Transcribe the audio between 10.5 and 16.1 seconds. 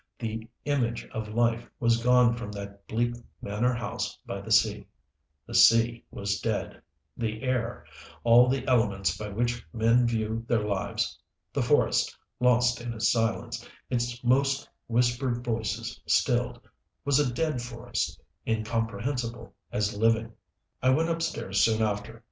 lives. The forest, lost in its silence, its most whispered voices